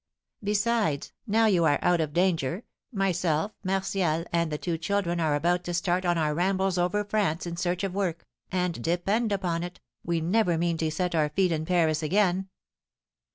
Besides, 0.43 1.13
now 1.27 1.45
you 1.45 1.63
are 1.65 1.77
out 1.83 2.01
of 2.01 2.11
danger, 2.11 2.63
myself, 2.91 3.51
Martial, 3.63 4.25
and 4.33 4.51
the 4.51 4.57
two 4.57 4.79
children 4.79 5.19
are 5.19 5.35
about 5.35 5.63
to 5.65 5.75
start 5.75 6.05
on 6.05 6.17
our 6.17 6.33
rambles 6.33 6.79
over 6.79 7.03
France 7.05 7.45
in 7.45 7.55
search 7.55 7.83
of 7.83 7.93
work, 7.93 8.25
and, 8.51 8.83
depend 8.83 9.31
upon 9.31 9.61
it, 9.61 9.79
we 10.03 10.19
never 10.19 10.57
mean 10.57 10.77
to 10.77 10.89
set 10.89 11.13
our 11.13 11.29
feet 11.29 11.51
in 11.51 11.67
Paris 11.67 12.01
again. 12.01 12.47